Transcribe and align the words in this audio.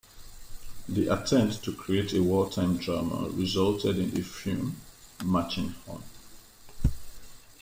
The 0.89 1.09
attempt 1.13 1.61
to 1.63 1.75
create 1.75 2.11
a 2.13 2.23
wartime 2.23 2.77
drama 2.77 3.29
resulted 3.29 3.99
in 3.99 4.09
the 4.09 4.23
film 4.23 4.77
"Marching 5.23 5.75
On!". 5.87 6.01